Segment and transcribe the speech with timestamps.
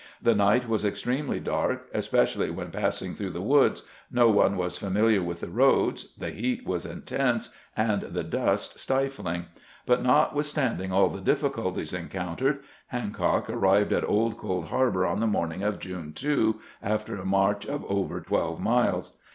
[0.19, 5.21] The night was extremely dark, especially when passing through the woods, no one was familiar
[5.21, 9.45] with the roads, the heat was intense, and the dust stifling;
[9.85, 15.19] but notwith standing all the difficulties encountered, Hancock ar rived at Old Cold Harbor on
[15.19, 19.19] the morning of June 2, after a march of over twelve miles.